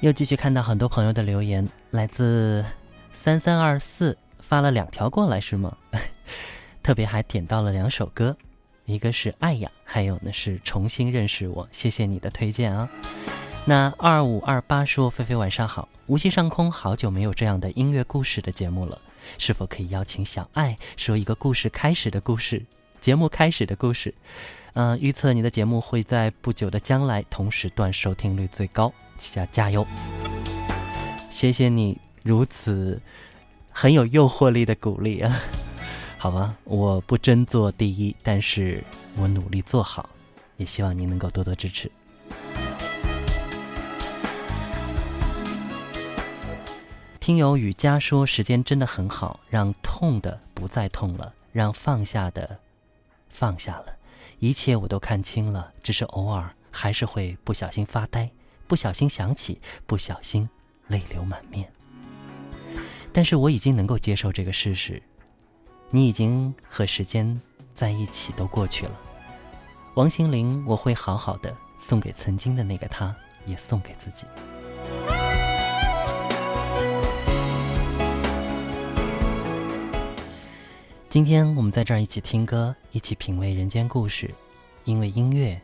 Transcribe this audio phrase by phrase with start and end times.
[0.00, 2.64] 又继续看到很多朋友的留言，来自
[3.12, 5.76] 三三二四发了两条过来是吗？
[6.84, 8.36] 特别还点到了两首歌，
[8.84, 12.88] 一个是《爱呀》，还有呢是《重新认识我》，谢谢你的推荐啊。
[13.64, 18.96] 那二五二八说：“菲菲晚上好，无锡上空好久没有这样的音乐故事的节目了，
[19.36, 22.64] 是否可以邀请小爱说一个故事开始的故事？
[23.00, 24.14] 节目开始的故事。
[24.74, 29.86] 嗯，预测你的节目会在不久的将来同时段收听率最高。”加加油！
[31.30, 33.00] 谢谢你如此
[33.70, 35.40] 很有诱惑力的鼓励啊！
[36.18, 38.82] 好吧，我不争做第一，但是
[39.16, 40.08] 我努力做好，
[40.56, 41.90] 也希望您能够多多支持。
[47.20, 52.58] 听友雨佳说：“时间真的很好，让痛的不再痛了，让放下的
[53.28, 53.96] 放下了，
[54.38, 58.30] 一切我都看清了，只是偶尔还是会不小心发呆。”
[58.68, 60.46] 不小心想起，不小心
[60.88, 61.66] 泪流满面。
[63.14, 65.02] 但是我已经能够接受这个事实，
[65.90, 67.40] 你已经和时间
[67.72, 68.92] 在一起，都过去了。
[69.94, 74.26] 王心凌，我会好好的送给曾经的那个他，也送给自己。
[81.08, 84.32] 今天我们在这儿一起听歌，一起品味人间故事，
[84.84, 85.58] 因为音乐，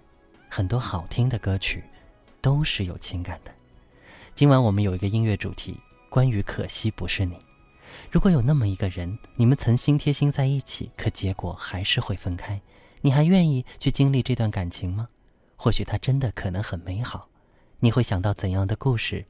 [0.49, 1.85] 很多好听的歌曲。
[2.45, 3.51] 都是有情感的。
[4.35, 7.39] 今晚我们有一个音乐主题，关于可惜不是你。
[8.11, 12.61] 如果有那么一个人，你们曾心贴心在一起，可结果还是会分开，
[13.01, 15.09] 你还愿意去经历这段感情吗？
[15.57, 17.31] 或许他真的可能很美好，
[17.81, 19.25] 你会想到怎样的故事，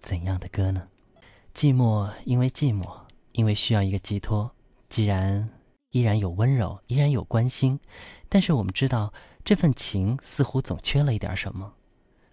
[0.00, 0.86] 怎样的歌呢？
[1.52, 2.88] 寂寞，因为寂寞，
[3.32, 4.48] 因为需要一个寄托。
[4.88, 5.50] 既然
[5.90, 7.80] 依然有温柔，依然有关心，
[8.28, 9.12] 但是我们知道
[9.44, 11.74] 这份情似乎总缺了一点什么。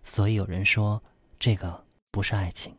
[0.07, 1.03] 所以有人说，
[1.37, 2.73] 这个不是爱情，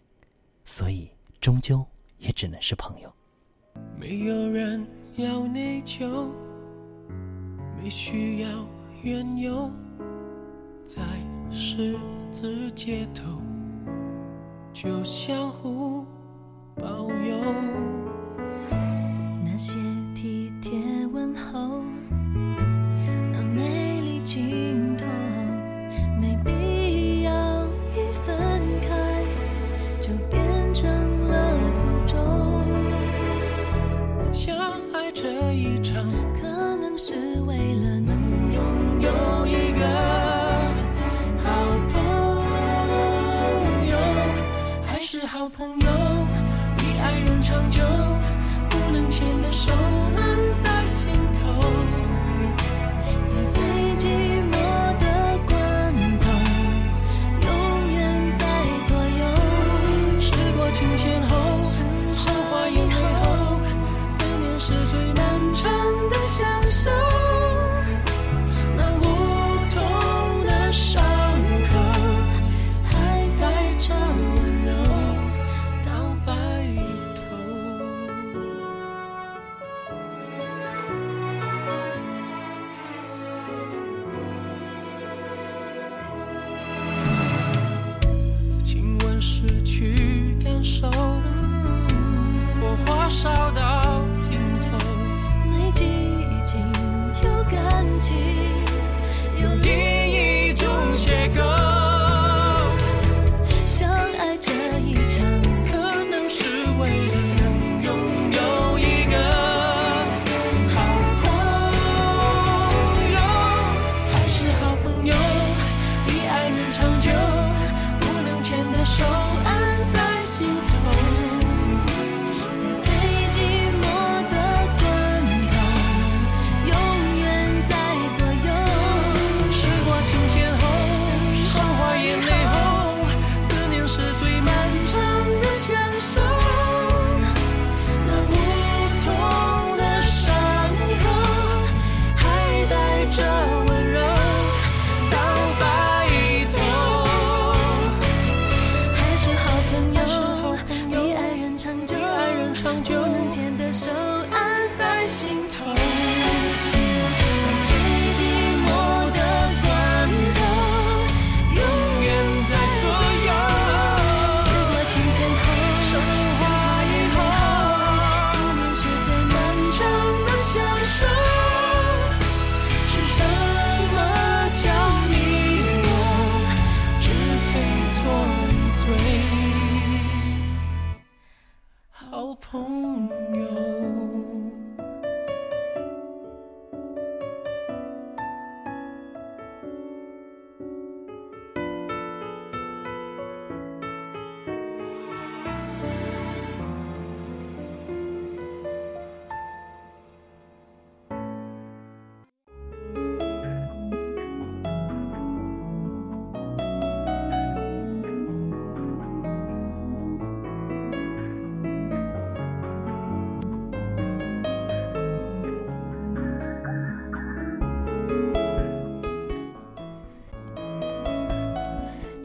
[0.64, 1.10] 所以
[1.40, 1.84] 终究
[2.16, 3.12] 也只能是朋友。
[3.96, 4.84] 没有人
[5.16, 6.26] 要内疚，
[7.76, 8.48] 没需要
[9.02, 9.70] 缘由，
[10.84, 11.02] 在
[11.52, 11.96] 十
[12.32, 13.22] 字街头
[14.72, 16.04] 就相互
[16.74, 17.38] 保佑。
[19.44, 19.78] 那些
[45.56, 45.86] 朋友
[46.76, 47.80] 比爱人长久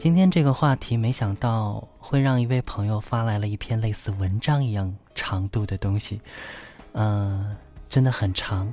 [0.04, 6.20] 今天这个话题，没想到会让一位朋友发来了一篇类似文章一样长度的东西，
[6.92, 7.56] 嗯，
[7.88, 8.70] 真的很长，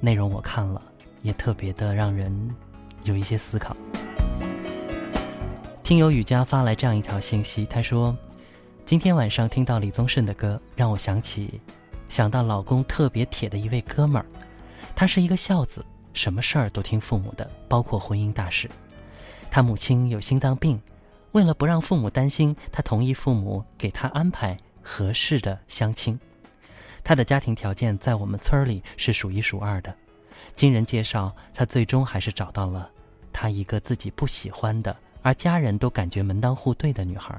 [0.00, 0.82] 内容我看了，
[1.22, 2.52] 也特别的让人
[3.04, 3.76] 有一些思考。
[5.84, 8.12] 听友雨佳发来这样一条信息，他说
[8.84, 11.60] ：“今天晚上听到李宗盛的歌，让我想起，
[12.08, 14.26] 想到老公特别铁的一位哥们儿，
[14.96, 18.68] 他是一个孝子，什么事儿都听父母的，包括婚姻大事。
[19.50, 20.80] 他母亲有心脏病，
[21.32, 26.18] 为了不让父母担心，他同意父母给他安排合适的相亲。
[27.02, 29.94] 他的家庭条件在我们村里是数一数二的，
[30.54, 32.90] 经人介绍，他最终还是找到了
[33.32, 37.36] 他一个自己不喜欢的。”而家人都感觉门当户对的女孩，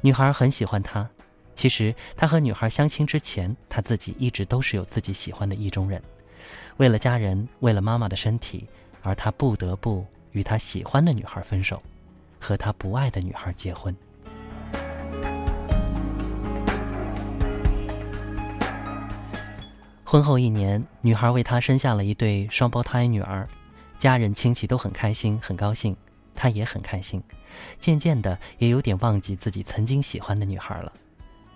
[0.00, 1.08] 女孩很喜欢他。
[1.56, 6.00] 其实他和女孩相亲之前，他自己一直都是有自己喜欢的意中人。
[6.76, 8.68] 为了家人，为了妈妈的身体，
[9.02, 11.82] 而他不得不与他喜欢的女孩分手，
[12.38, 13.96] 和他不爱的女孩结婚。
[20.04, 23.48] 婚后一年，女孩为他生下了一对双胞胎女儿，
[23.98, 25.96] 家人亲戚都很开心，很高兴。
[26.34, 27.22] 他也很开心，
[27.80, 30.92] 渐渐的也有点忘记自己曾经喜欢的女孩了。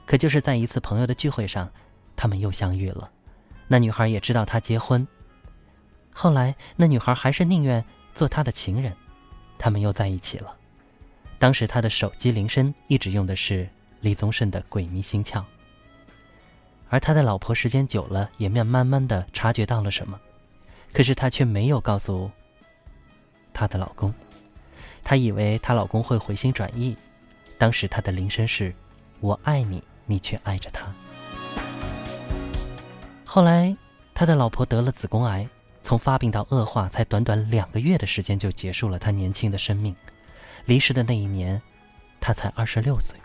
[0.06, 1.71] 可就是在一次朋友的聚会上，
[2.17, 3.11] 他们又相遇了。
[3.69, 5.06] 那女孩也知道他结婚。
[6.15, 7.85] 后来那女孩还是宁愿
[8.15, 8.95] 做他的情人，
[9.59, 10.55] 他们又在一起了。
[11.39, 13.69] 当时他的手机铃声一直用的是
[14.01, 15.39] 李宗盛的《鬼迷心窍》，
[16.89, 20.21] 而他的老婆时间久了也慢慢慢的察觉到了什么，
[20.93, 22.31] 可是她却没有告诉
[23.53, 24.12] 她的老公。
[25.03, 26.97] 她以为她老公会回心转意，
[27.57, 28.75] 当时他的铃声是
[29.21, 30.93] “我爱你，你却爱着他”。
[33.25, 33.77] 后来，
[34.12, 35.49] 他的老婆得了子宫癌，
[35.91, 39.93] 从发病到恶化，才短短两个月的时间就结束了他年轻的生命。
[40.67, 41.61] 离世的那一年，
[42.21, 43.19] 他才二十六岁。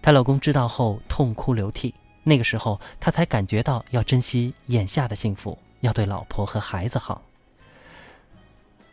[0.00, 7.20] 她老公知道后痛哭流涕，那个时候她才感觉到要珍惜眼下的幸福，要对老婆和孩子好。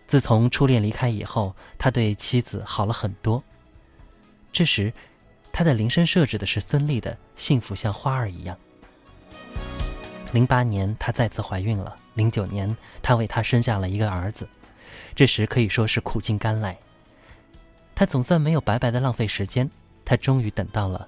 [0.06, 3.42] 自从初恋离开以后，他对妻子好了很多。
[4.52, 4.92] 这时，
[5.54, 8.58] 他的铃声设置的是孙俪的《幸福像花儿一样》。
[10.32, 11.98] 零八年，她再次怀孕了。
[12.14, 14.48] 零九年，她为他生下了一个儿子。
[15.16, 16.78] 这时可以说是苦尽甘来。
[17.96, 19.70] 她总算没有白白的浪费时间，
[20.06, 21.08] 她终于等到了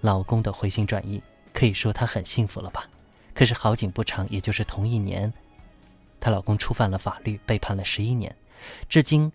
[0.00, 1.22] 老公的回心转意，
[1.52, 2.88] 可以说她很幸福了吧？
[3.34, 5.32] 可是好景不长，也就是同一年。
[6.18, 8.34] 她老公触犯了法律，被判了十一年，
[8.88, 9.30] 至今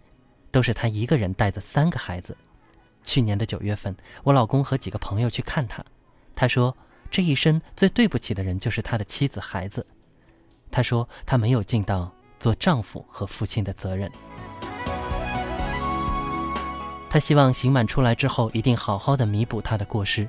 [0.49, 2.35] 都是她一个人带着三个孩子。
[3.03, 5.83] 去年的九月份，我老公和几个朋友去看她，
[6.35, 6.75] 他说
[7.11, 9.85] 这一生最对不起的人就是他的妻子孩子。
[10.71, 14.09] 他说他没有尽到做丈夫和父亲的责任。
[17.09, 20.27] 他希望刑满出来之后一定好好的弥补他的过失。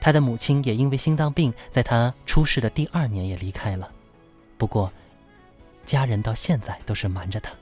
[0.00, 3.90] 他的母亲也因为心脏病，在他出事的第二年也离开了。
[4.56, 4.90] 不过。
[5.86, 7.52] 家人到现在都是瞒着他，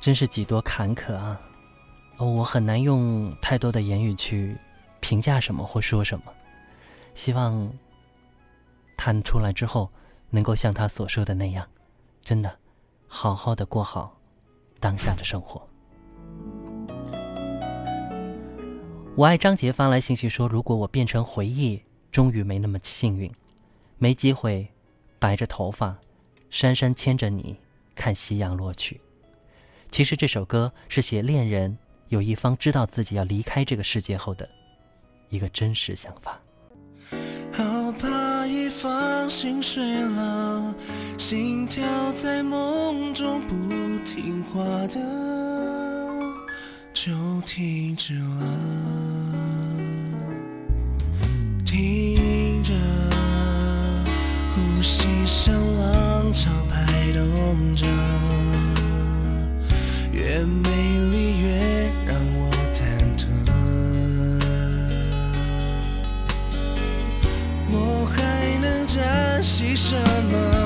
[0.00, 1.38] 真是几多坎坷啊！
[2.16, 4.56] 哦，我很难用太多的言语去
[5.00, 6.24] 评价什么或说什么。
[7.14, 7.70] 希望
[8.96, 9.90] 他出来之后，
[10.30, 11.68] 能够像他所说的那样，
[12.22, 12.58] 真的
[13.08, 14.18] 好好的过好
[14.78, 15.68] 当下的生活。
[19.16, 23.30] 我爱张杰发来信息说：“如果我变成回忆，终于没那么幸运，
[23.98, 24.66] 没机会，
[25.18, 25.98] 白着头发，
[26.48, 27.58] 姗姗牵着你
[27.94, 28.98] 看夕阳落去。”
[29.90, 31.76] 其实这首歌是写恋人
[32.08, 34.48] 有一方知道自己要离开这个世界后的
[35.28, 36.40] 一个真实想法。
[37.52, 40.74] 好怕一放心睡了，
[41.18, 41.82] 心跳
[42.12, 43.54] 在梦中不
[44.04, 45.00] 听话的。
[46.92, 47.12] 就
[47.46, 48.46] 停止了，
[51.64, 52.72] 听着
[54.54, 57.86] 呼吸像浪潮拍动着，
[60.20, 60.68] 越美
[61.10, 61.46] 丽越
[62.04, 62.78] 让我忐
[63.16, 63.26] 忑。
[67.72, 69.96] 我还能珍惜什
[70.30, 70.59] 么？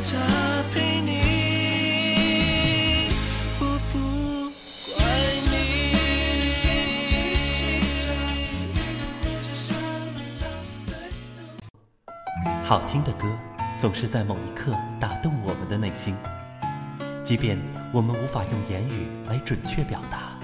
[0.00, 1.10] 他陪你
[3.58, 3.98] 我不
[4.94, 5.02] 怪
[5.50, 5.52] 你
[12.64, 13.26] 好听的歌
[13.80, 16.14] 总是在某一刻打动我们的内心
[17.24, 17.58] 即便
[17.92, 20.38] 我们无法用言语来准确表达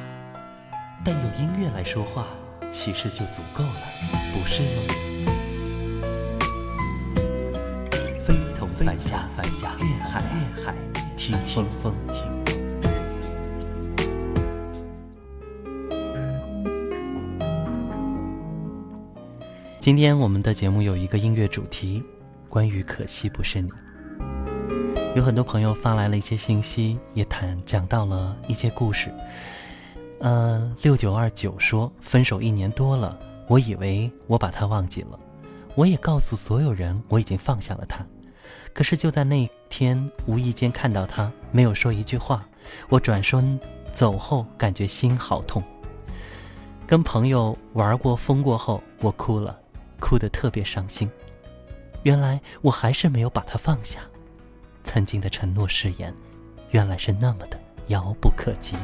[1.05, 2.27] 但用音乐来说话
[2.73, 3.81] 其实就足够了
[4.33, 4.63] 不是
[5.31, 5.44] 吗？
[8.67, 10.75] 非同凡响，凡响，粤海，恋海，
[11.17, 12.17] 听听风，听。
[19.81, 22.03] 今天我们的节目有一个音乐主题，
[22.49, 23.71] 关于“可惜不是你”。
[25.15, 29.13] 有很多朋友发来了一些信息，也谈讲到了一些故事。
[30.21, 35.19] 呃，六九二九说，分手一年多了，我以为我把他忘记了，
[35.75, 38.05] 我也告诉所有人我已经放下了他。
[38.73, 42.45] 可是就在那天，无意间看到他，没有说一句话，
[42.89, 43.59] 我转身
[43.93, 45.63] 走后，感觉心好痛。
[46.87, 49.59] 跟朋友玩过疯过后，我哭了。
[50.01, 51.11] 哭得特别伤心，
[52.03, 54.01] 原来我还是没有把他放下，
[54.83, 56.13] 曾经的承诺誓言，
[56.73, 58.77] 原来是那么的遥不可及。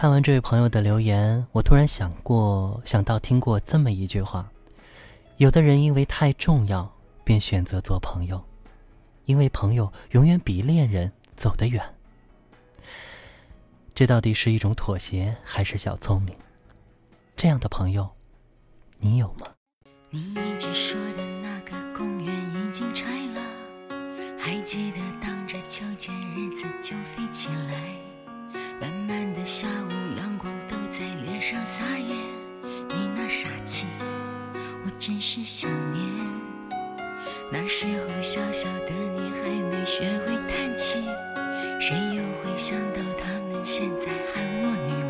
[0.00, 4.50] 看完这位朋友的留言，我突然想过，想到听过这么一句话：
[5.36, 6.90] 有的人因为太重要，
[7.22, 8.42] 便选择做朋友。
[9.26, 11.84] 因为朋友永远比恋人走得远，
[13.94, 16.34] 这到底是一种妥协还是小聪明？
[17.36, 18.08] 这样的朋友，
[19.00, 19.48] 你有吗？
[20.08, 23.42] 你一直说的那个公园已经拆了，
[24.38, 27.94] 还记得荡着秋千日子就飞起来，
[28.80, 32.14] 慢慢的下午阳光都在脸上撒野，
[32.88, 33.84] 你那傻气，
[34.54, 36.02] 我真是想念。
[37.52, 40.98] 那时候小小的你还没学会叹气，
[41.78, 45.09] 谁又会想到他们现在喊我女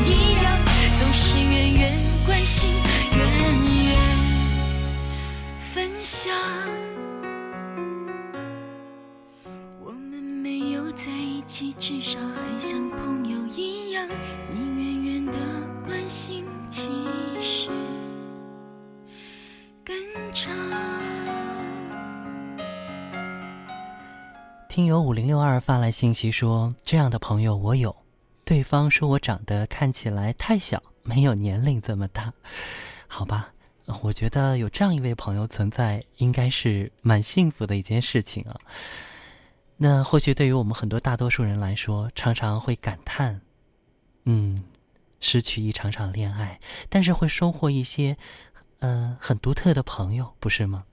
[6.13, 6.29] 想。
[9.79, 14.05] 我们没有在一起，至少还像朋友一样。
[14.49, 15.37] 你远远的
[15.85, 16.91] 关心，其
[17.39, 17.69] 实
[19.85, 19.95] 更
[20.33, 20.51] 长。
[24.67, 27.95] 听友五零六二发来信息说：“这样的朋友我有，
[28.43, 32.33] 对方说我长得看起来太小，没有年龄这么大。
[33.07, 33.53] 好吧，
[34.01, 38.55] 我觉得有这样一位朋友存在，应该是蛮幸福的一件事情啊。
[39.77, 43.41] 那或许对于我们很多大多数人来说，常常会感叹，
[44.25, 44.63] 嗯，
[45.19, 48.17] 失去一场场恋爱，但是会收获一些，
[48.79, 50.85] 呃，很独特的朋友，不是吗？”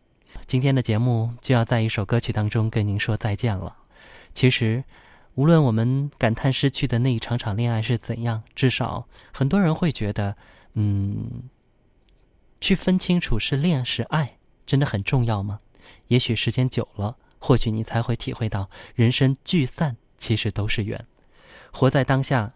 [0.47, 3.77] 今天的节目就要在一首歌曲当中跟您说再见了。
[4.35, 4.85] 其实，
[5.35, 10.37] 无论我们感叹失去的那一场场恋爱是怎样，至少很多人会觉得，
[10.75, 11.43] 嗯，
[12.61, 15.61] 去分清楚是恋是爱，真的很重要吗？
[16.09, 21.07] 也许时间久了，或许你才会体会到，人生聚散其实都是缘。
[21.73, 22.55] 活在当下，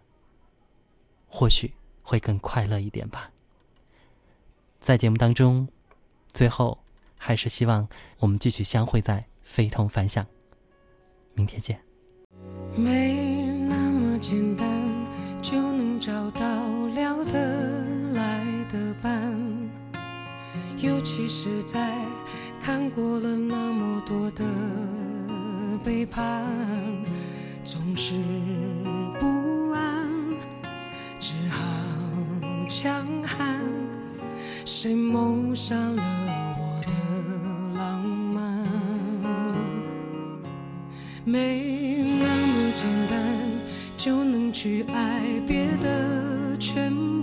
[1.27, 3.31] 或许会更快乐一点吧。
[4.79, 5.67] 在节目当中，
[6.31, 6.79] 最后。
[7.25, 7.87] 还是希望
[8.19, 10.27] 我们继续相会在非同凡响。
[11.35, 11.79] 明天见。
[12.75, 14.67] 没那么简单
[15.41, 16.41] 就能找到
[16.87, 17.72] 聊得
[20.83, 21.95] 尤其是在
[22.61, 24.43] 看过了那么多的
[25.81, 26.43] 背叛，
[27.63, 28.15] 总是
[29.17, 30.09] 不安，
[31.21, 31.63] 只好
[32.67, 33.61] 强悍。
[34.65, 36.03] 谁谋杀了
[36.59, 36.93] 我的
[37.77, 38.67] 浪漫？
[41.23, 43.23] 没那么简单
[43.95, 46.93] 就能去爱，别的全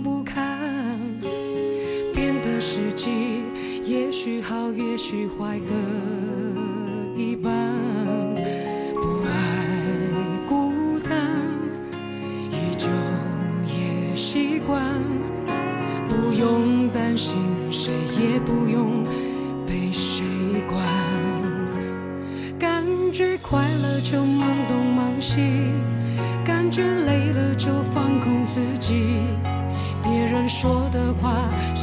[4.23, 7.90] 许好，也许坏各一半。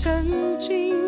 [0.00, 1.07] 曾经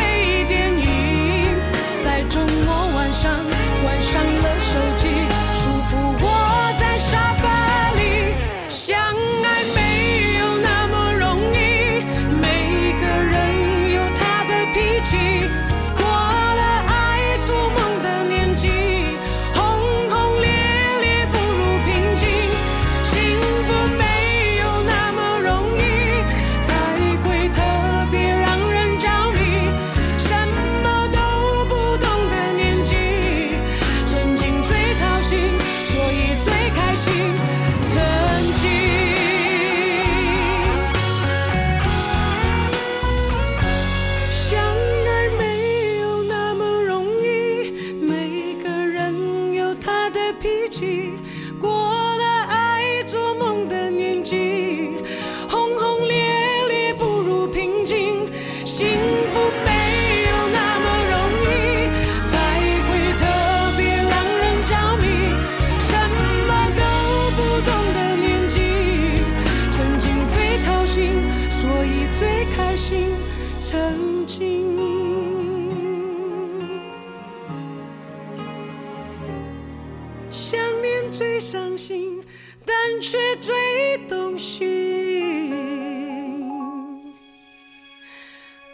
[83.11, 84.69] 但却最动心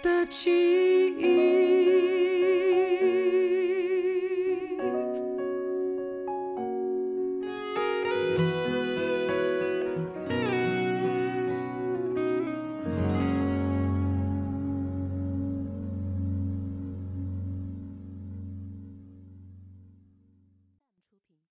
[0.03, 0.96] 的情。